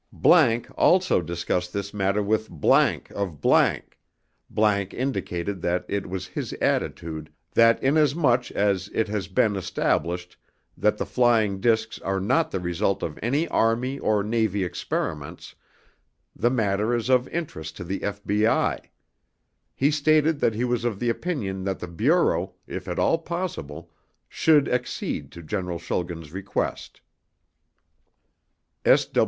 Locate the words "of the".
20.83-21.09